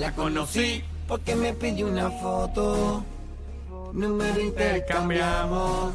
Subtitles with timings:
[0.00, 3.04] La conocí porque me pidió una foto.
[3.92, 5.92] Número intercambiamos.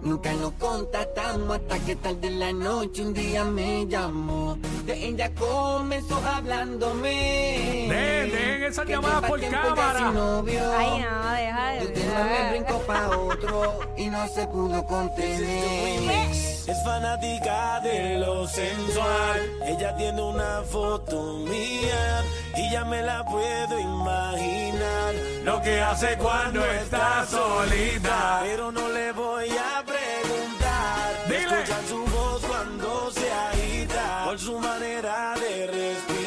[0.00, 4.56] Nunca nos contactamos hasta que tarde en la noche un día me llamó.
[4.86, 7.86] De ella comenzó hablándome.
[7.90, 10.10] Dejen, dejen esas Que llamadas por cámara.
[10.10, 10.60] novio.
[10.74, 16.30] Ay, no, deja de tema me brincó pa' otro y no se pudo contener.
[16.32, 19.40] Es fanática de lo sensual.
[19.66, 22.24] Ella tiene una foto mía
[22.56, 25.14] y ya me la puedo imaginar.
[25.44, 28.40] Lo que hace cuando está solita.
[28.42, 31.26] Pero no le voy a preguntar.
[31.26, 31.62] Dile.
[31.62, 34.24] Escuchar su voz cuando se agita.
[34.24, 36.21] Por su manera de respirar.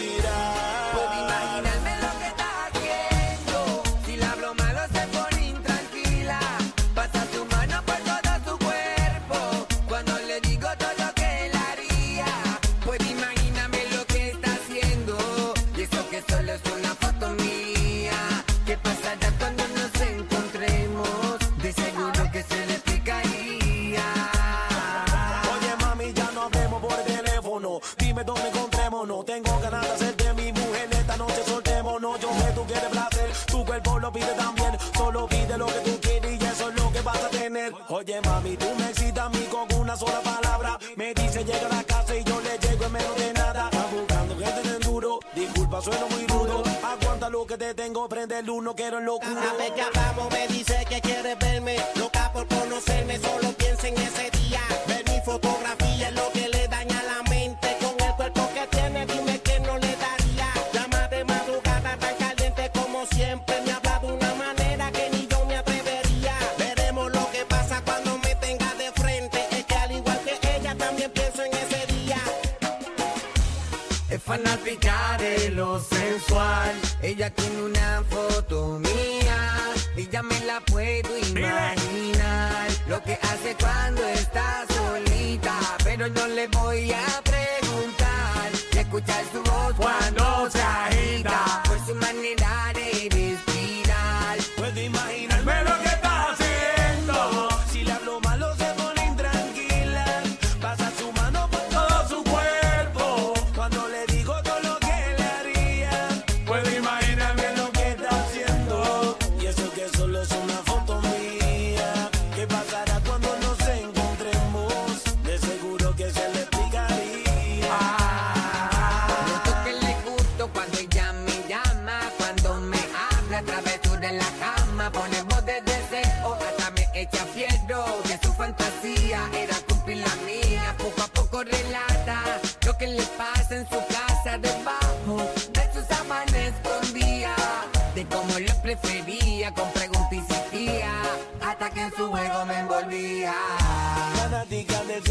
[77.25, 77.64] Ella tiene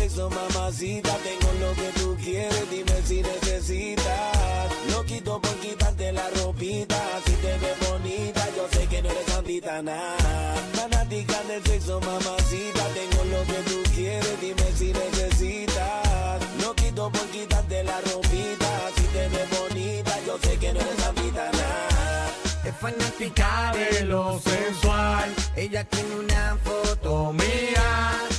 [0.05, 1.17] sexo, mamacita.
[1.25, 4.69] Tengo lo que tú quieres, dime si necesitas.
[4.91, 7.01] Lo quito por quitarte la ropita.
[7.25, 10.55] Si te ves bonita, yo sé que no eres santita nada.
[10.75, 12.83] Fanática del sexo, mamacita.
[12.99, 16.41] Tengo lo que tú quieres, dime si necesitas.
[16.63, 18.71] Lo quito por quitarte la ropita.
[18.97, 22.31] Si te ves bonita, yo sé que no eres santita nada.
[22.65, 25.35] Es fanática de lo sensual.
[25.57, 28.34] Ella tiene una foto mía.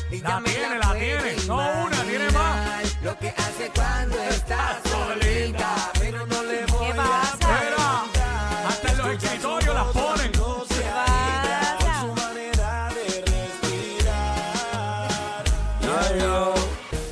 [1.47, 2.95] No una, tiene más.
[3.03, 5.91] Lo que hace cuando está solita.
[5.99, 7.37] Pero no le voy a pasa?
[7.37, 8.03] Mira,
[8.67, 10.31] hasta en los escritorios las ponen.
[10.31, 11.99] Por pasa?
[12.01, 15.43] su manera de respirar.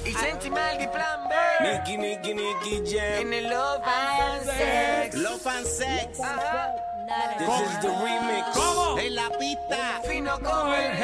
[0.05, 1.35] Y Sentimental y Plan B.
[1.61, 3.21] Nicky, Nicky, Nicky Jam.
[3.21, 5.15] En el Love and Sex.
[5.15, 6.17] Love and Sex,
[7.37, 8.45] This is the remix.
[8.55, 8.97] ¿Cómo?
[8.97, 10.01] en la pista.
[10.09, 10.99] Fino como el Ya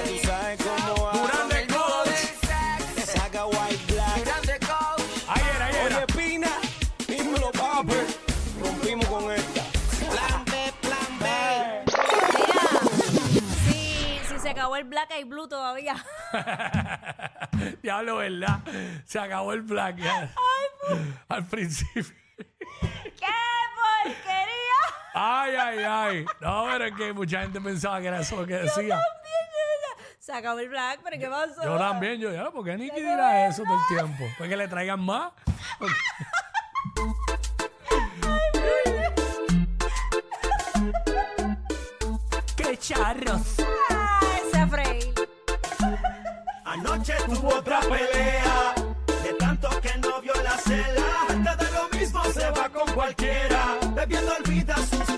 [0.00, 0.04] gel.
[0.20, 1.12] tú sabes cómo va.
[14.82, 15.94] El Black Eye Blue todavía.
[17.82, 18.60] Diablo, ¿verdad?
[19.04, 20.00] Se acabó el black.
[20.00, 22.12] Ay, al principio.
[22.36, 23.26] ¡Qué
[24.02, 24.82] porquería!
[25.14, 26.26] Ay, ay, ay.
[26.40, 29.00] No, pero es que mucha gente pensaba que era eso lo que decía.
[30.18, 31.62] Se acabó el black, pero ¿qué pasó?
[31.62, 34.24] Yo también, yo ya, ¿por qué Nicky dirá eso todo el tiempo?
[34.38, 35.32] ¿Para que le traigan más?
[42.56, 43.61] ¡Qué charros!
[47.34, 48.74] Tuvo otra pelea,
[49.24, 51.26] de tanto que no vio la cela.
[51.30, 55.16] Antes de lo mismo se va con cualquiera, bebiendo olvida sus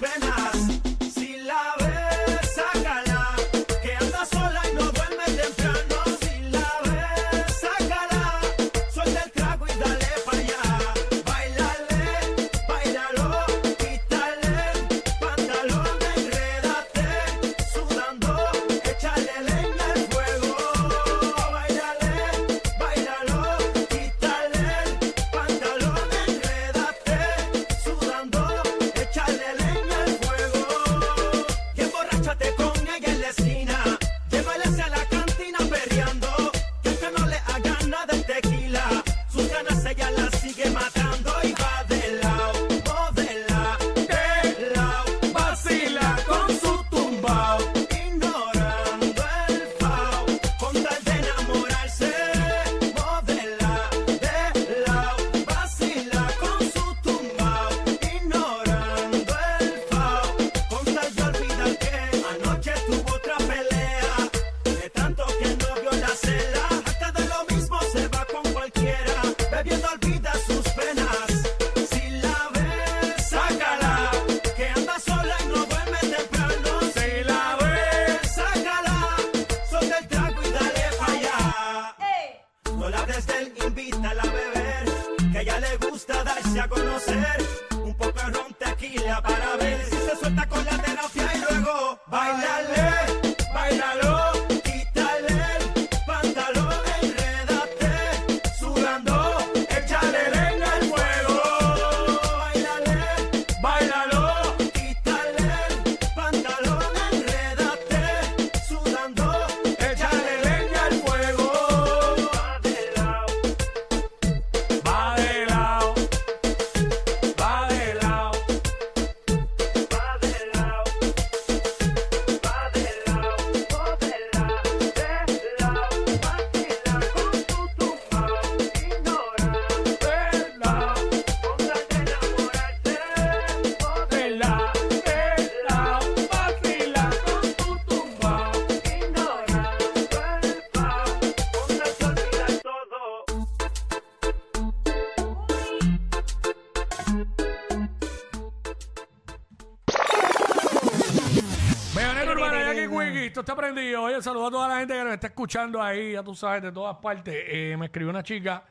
[152.99, 154.03] Quickie, esto está prendido.
[154.03, 156.73] Oye, saludo a toda la gente que nos está escuchando ahí, ya tú sabes, de
[156.73, 157.35] todas partes.
[157.49, 158.65] Eh, me escribió una chica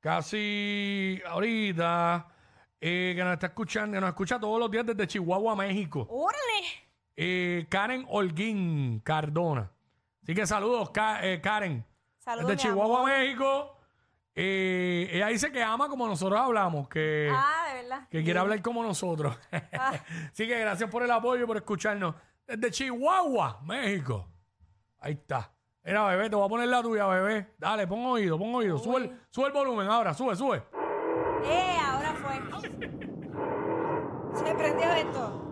[0.00, 2.26] casi ahorita
[2.80, 6.06] eh, que nos está escuchando, que nos escucha todos los días desde Chihuahua, México.
[6.10, 6.66] ¡Órale!
[7.16, 9.70] Eh, Karen Holguín Cardona.
[10.22, 11.84] Así que saludos, Ka- eh, Karen.
[12.18, 13.10] Saludos, Desde mi Chihuahua, amor.
[13.10, 13.78] México.
[14.34, 18.08] Eh, ella dice que ama como nosotros hablamos, que, Ah, de verdad.
[18.08, 19.36] que quiere hablar como nosotros.
[20.32, 22.14] Así que gracias por el apoyo y por escucharnos.
[22.46, 24.28] Desde Chihuahua, México.
[24.98, 25.52] Ahí está.
[25.84, 27.54] Mira, bebé, te voy a poner la tuya, bebé.
[27.58, 28.78] Dale, pon oído, pon oído.
[28.78, 30.62] Sube el, sube el volumen ahora, sube, sube.
[31.44, 31.78] ¡Eh!
[31.84, 32.40] Ahora fue.
[34.44, 35.42] Se prendió esto.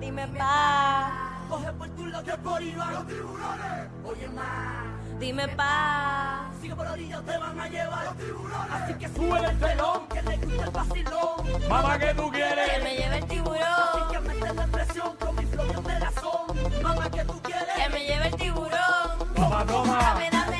[0.00, 1.29] Dime pa.
[1.50, 3.88] Coge por tu lado que por ir a los tiburones.
[4.04, 5.18] Oye, más.
[5.18, 6.48] Dime pa.
[6.60, 8.72] Sigue por la orilla, te van a llevar los tiburones.
[8.72, 11.68] Así que sube el telón, que le gusta el vacilón.
[11.68, 12.82] Mamá, ¿qué tú Que quieres?
[12.84, 14.12] me lleve el tiburón.
[14.12, 16.82] Que metes la presión con mi flow de razón.
[16.82, 17.74] Mamá, que tú quieres?
[17.76, 19.34] Que me lleve el tiburón.
[19.34, 19.98] Toma, toma.
[19.98, 20.28] Dame.
[20.30, 20.59] Dame,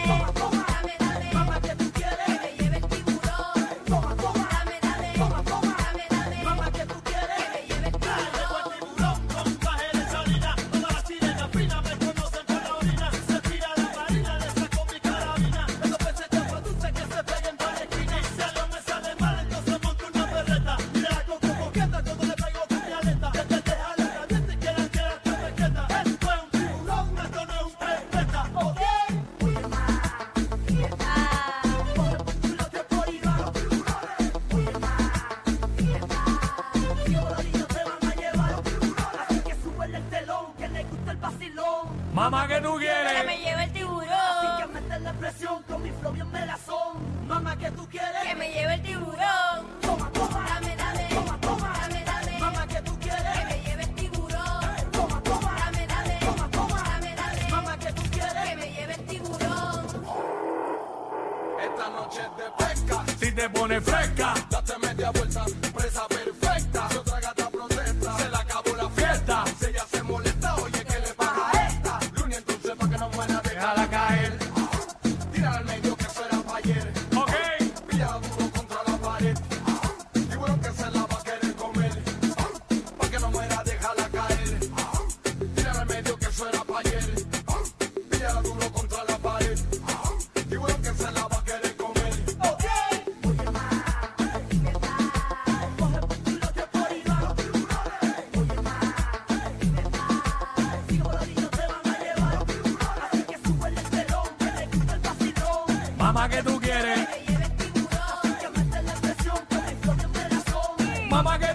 [111.22, 111.49] Mama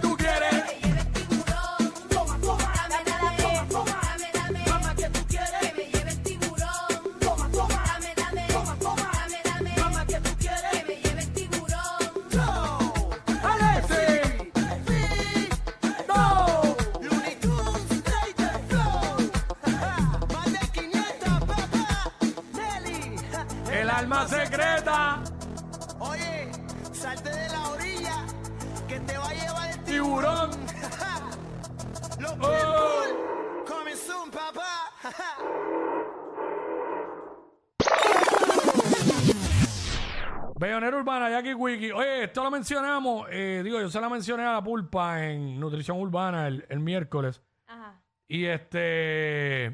[41.30, 41.92] Jackie Wiki.
[41.92, 43.28] Oye, esto lo mencionamos.
[43.32, 47.42] Eh, digo, yo se la mencioné a la pulpa en Nutrición Urbana el, miércoles.
[47.68, 48.02] Ajá.
[48.28, 49.66] Y este.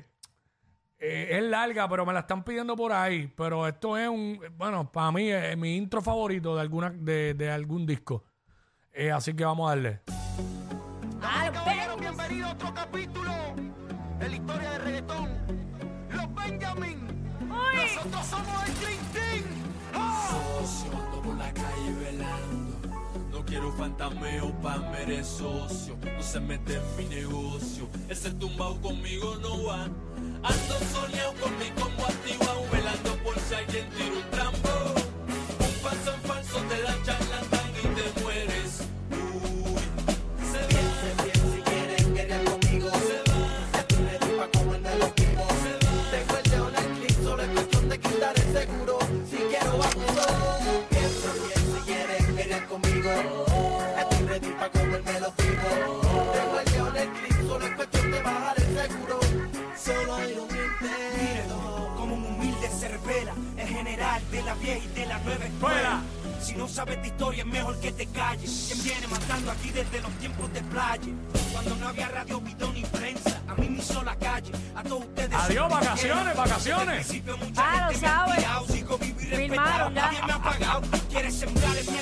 [1.03, 3.31] Eh, es larga, pero me la están pidiendo por ahí.
[3.35, 4.39] Pero esto es un.
[4.57, 8.23] Bueno, para mí es mi intro favorito de, alguna, de, algún disco.
[8.93, 10.01] Eh, así que vamos a darle.
[12.01, 13.31] Los a otro capítulo
[14.19, 15.29] de la historia del reggaetón.
[16.09, 17.07] Los Benjamin.
[17.47, 19.00] Nosotros somos el Green
[23.31, 25.97] no quiero fantameo pa' merecer socio.
[26.15, 27.89] No se mete en mi negocio.
[28.09, 29.83] Ese tumbao conmigo no va.
[30.43, 32.61] Ando soñado con mi combo activado.
[32.71, 34.30] Velando por si alguien tiro
[79.93, 82.00] Nadie me ha pagado, quieres sembrar en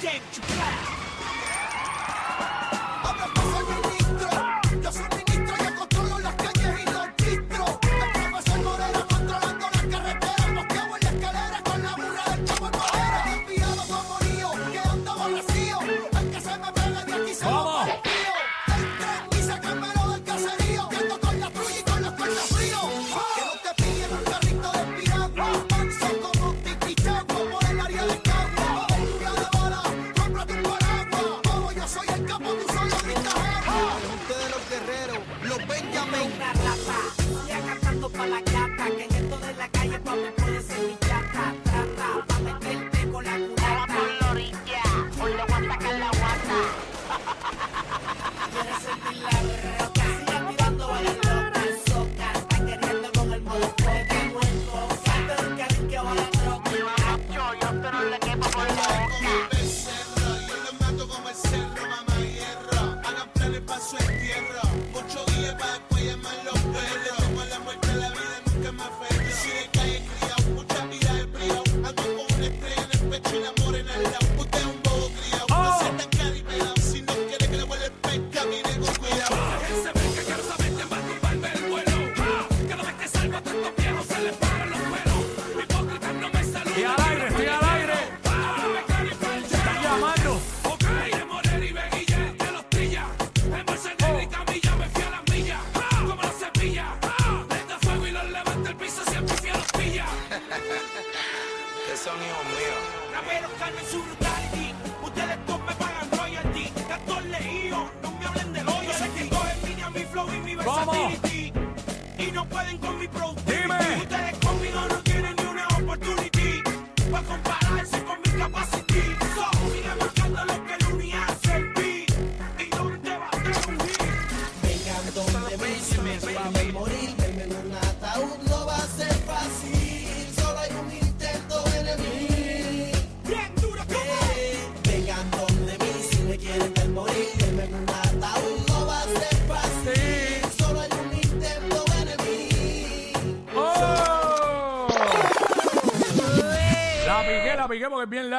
[0.00, 0.39] damn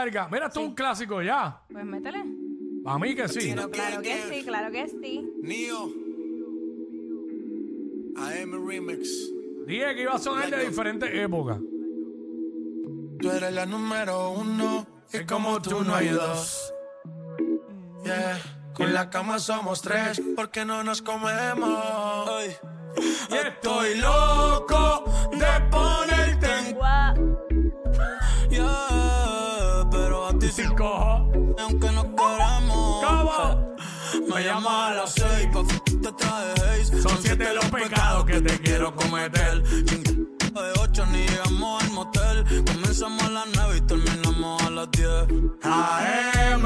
[0.01, 0.27] larga.
[0.31, 1.61] Mira, esto es un clásico ya.
[1.71, 2.23] Pues métele.
[2.85, 3.53] A mí que sí.
[3.53, 5.31] Pero claro que sí, claro que sí.
[5.41, 5.91] Neo.
[8.17, 9.31] AM Remix.
[9.67, 11.59] Dije que iba a sonar de diferentes épocas.
[13.19, 16.73] Tú eres la número uno y como tú no hay dos.
[18.03, 18.41] Yeah.
[18.73, 22.29] Con la cama somos tres porque no nos comemos.
[22.29, 22.55] Ay.
[23.29, 25.10] Estoy loco
[34.33, 36.85] Me llama a las seis pa' f- te traje.
[37.01, 39.61] Son siete los pecados que te quiero cometer.
[39.63, 42.45] De ocho ni llegamos al motel.
[42.65, 45.25] Comenzamos a las nueve y terminamos a las diez.
[45.63, 46.63] AM,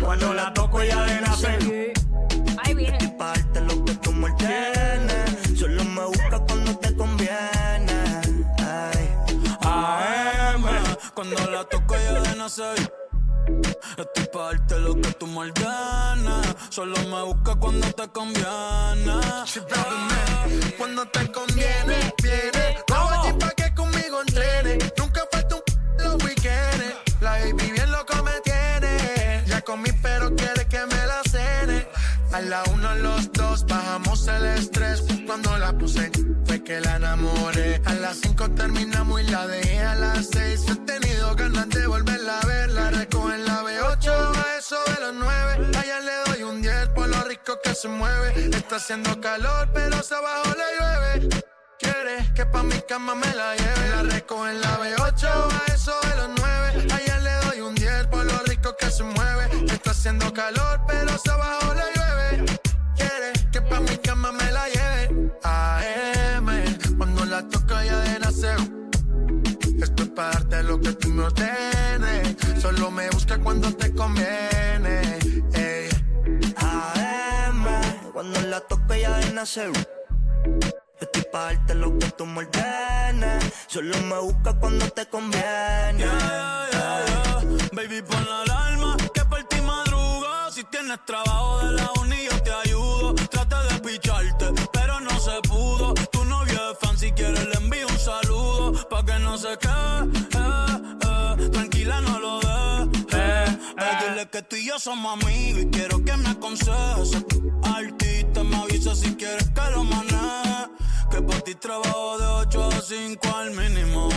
[0.00, 1.92] cuando la toco ya de nacer.
[2.64, 2.98] Ay, viene.
[3.18, 5.58] Parte lo que tú me tienes.
[5.58, 8.20] Solo me buscas cuando te conviene.
[8.58, 9.08] Ay.
[9.62, 10.64] AM,
[11.14, 12.92] Cuando la toco ya de nacer.
[13.96, 16.43] Estoy pa' darte lo que tú me ordenas.
[16.74, 19.20] Solo me busca cuando te conviene.
[20.76, 22.78] Cuando te conviene, viene.
[22.88, 24.78] Vamos allí pa' que conmigo entrene.
[24.98, 26.96] Nunca falta un p- los weekends.
[27.20, 29.44] La baby bien loco me tiene.
[29.46, 31.86] Ya comí, pero quiere que me la cene.
[32.32, 35.04] A la uno, los dos, bajamos el estrés.
[35.26, 36.10] Cuando la puse,
[36.64, 37.80] que la enamoré.
[37.84, 40.64] A las cinco terminamos y la dejé a las seis.
[40.68, 42.70] He tenido ganas de volverla a ver.
[42.70, 45.70] La recojo en la B8, a eso de los nueve.
[45.78, 48.48] Allá le doy un 10 por lo rico que se mueve.
[48.56, 51.44] Está haciendo calor, pero se abajo le llueve.
[51.78, 53.88] Quiere que pa' mi cama me la lleve.
[53.90, 56.86] La recojo en la B8, a eso de los 9.
[56.94, 59.48] Allá le doy un 10 por lo rico que se mueve.
[59.70, 62.58] Está haciendo calor, pero se abajo le llueve.
[62.96, 64.84] Quiere que pa' mi cama me la lleve.
[65.42, 65.73] AM,
[70.84, 72.60] que.
[72.60, 75.18] Solo me busca cuando te conviene.
[75.54, 75.88] Ey.
[76.56, 77.64] AM,
[78.12, 79.70] cuando la toque ya de nacer.
[81.00, 83.44] Estoy pa' darte lo que tú me ordenes.
[83.66, 85.98] Solo me buscas cuando te conviene.
[85.98, 87.68] Yeah, yeah, yeah.
[87.72, 90.50] Baby, pon la alarma que por ti madruga.
[90.50, 93.14] Si tienes trabajo de la uni, yo te ayudo.
[93.30, 95.94] Trata de picharte, pero no se pudo.
[96.12, 98.88] Tu novio es fan, si quieres le envío un saludo.
[98.88, 100.13] Pa' que no se quede,
[104.30, 107.24] que tú y yo somos amigos y quiero que me aconsejes.
[107.62, 110.68] Artista, me avisa si quieres que lo maneje.
[111.10, 114.08] Que por ti trabajo de 8 a 5 al mínimo.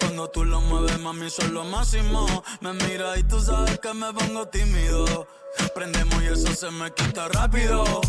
[0.00, 2.26] Cuando tú lo mueves, mami, son lo máximo.
[2.60, 5.26] Me mira y tú sabes que me pongo tímido.
[5.74, 8.00] Prendemos y eso se me quita rápido.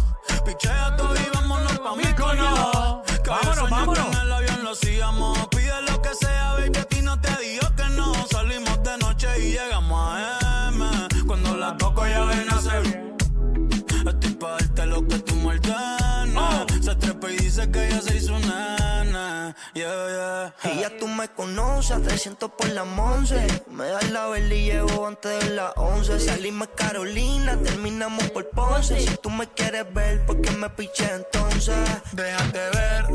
[0.45, 3.03] Pichea todo y vámonos pa' mi cono.
[3.25, 4.07] Vámonos, vámonos.
[4.07, 5.47] En el avión lo hacíamos.
[5.49, 8.13] Pide lo que sea, baby, a ti no te digo que no.
[8.27, 10.42] Salimos de noche y llegamos a M.
[11.63, 13.15] La toco ya ven a nacer.
[14.05, 16.65] Estoy pa' darte lo que tú me ordenas.
[16.81, 19.55] Se trepa y dice que ella se hizo nana.
[19.73, 20.73] Yeah, yeah.
[20.73, 23.47] Y ya tú me conoces, a 300 por la once.
[23.71, 26.19] Me das la vela y llevo antes de las 11.
[26.19, 28.99] Salimos Carolina, terminamos por Ponce.
[28.99, 31.77] Si tú me quieres ver, ¿por qué me piché entonces?
[32.11, 33.05] Déjate ver,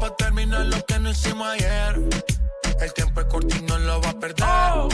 [0.00, 2.00] pa' terminar lo que no hicimos ayer.
[2.80, 4.44] El tiempo es corto y no lo va a perder.
[4.44, 4.88] Oh.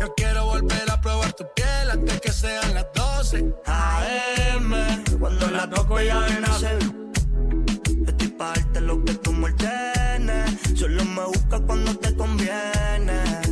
[0.00, 3.52] Yo quiero volver a probar tu piel antes que sean las 12.
[3.66, 4.72] AM,
[5.18, 6.78] cuando la toco ya nacer.
[8.06, 10.58] Estoy pa' darte lo que tú me ordenes.
[10.74, 13.49] Solo me buscas cuando te conviene.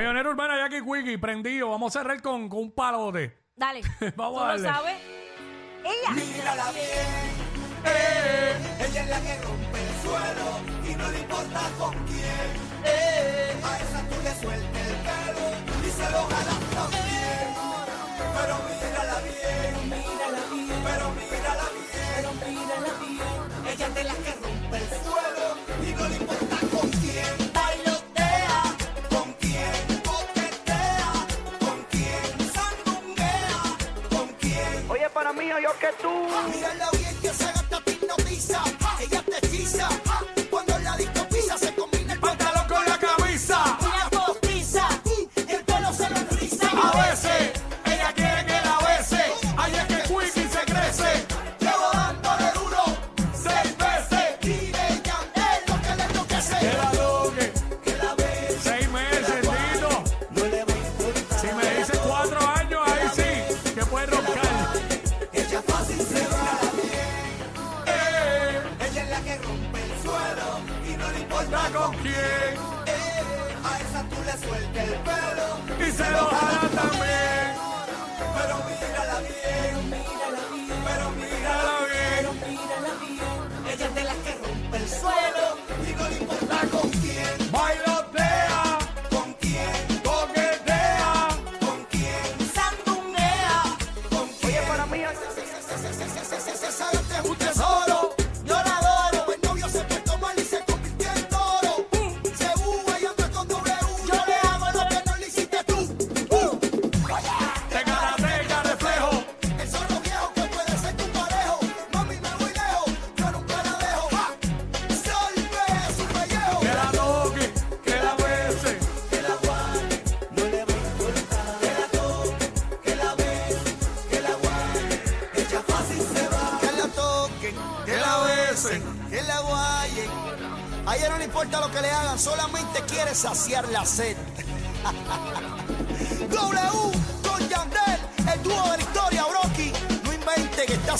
[0.00, 1.68] Bellonera Urbana, Jackie Quickie, prendido.
[1.68, 3.36] Vamos a cerrar con, con un palote.
[3.54, 3.82] Dale.
[4.16, 4.68] Vamos ¿Tú a lo darle.
[4.68, 4.96] sabes?
[5.84, 6.10] Ella.
[6.12, 7.32] Mírala bien,
[7.84, 8.56] eh,
[8.88, 12.48] ella es la que rompe el suelo y no le importa con quién.
[12.82, 15.46] Eh, a esa tú le sueltes el pelo
[15.86, 17.48] y se lo jalas también.
[18.40, 23.68] Pero mírala bien, mírala bien, pero mírala bien, pero mírala bien.
[23.74, 25.46] Ella es de las que rompe el suelo
[25.84, 26.39] y no le importa
[35.78, 36.99] para mí, yo que tú.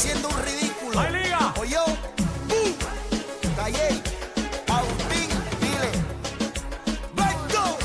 [0.00, 0.98] Haciendo un ridículo.
[0.98, 1.54] ¡Ay, liga!
[1.60, 1.76] Oye,
[2.48, 2.74] ¡Bum!
[3.54, 4.02] Calle,
[4.66, 5.28] Agustín,
[5.60, 5.90] dile.
[7.12, 7.78] ¡Vengo!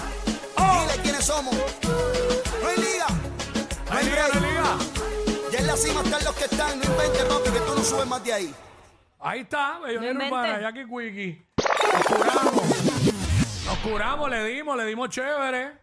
[0.56, 0.82] Oh.
[0.82, 1.54] Dile quiénes somos.
[1.54, 3.08] No hay liga.
[3.10, 4.78] No Ay, hay liga, no liga.
[5.52, 6.80] Ya en la cima están los que están.
[6.80, 8.56] No invente, papi, que tú no subes más de ahí.
[9.20, 10.74] Ahí está, Bellonera No Urbana, inventes.
[10.74, 11.46] Jackie Quickie.
[11.94, 12.64] Nos curamos.
[13.66, 15.82] Nos curamos, le dimos, le dimos chévere.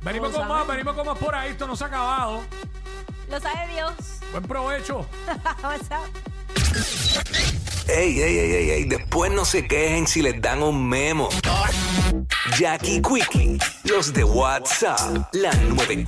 [0.00, 2.40] Venimos con más, venimos con más por ahí, esto no se ha acabado.
[3.28, 3.92] Lo sabe Dios.
[4.32, 5.06] Buen provecho.
[5.62, 6.06] WhatsApp.
[7.88, 11.28] Ey, ey, ey, ey, ey, después no se quejen si les dan un memo.
[12.58, 16.04] Jackie Quickie, los de WhatsApp, la 94.